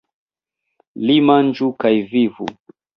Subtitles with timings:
[1.09, 2.53] Li manĝu kaj vivu!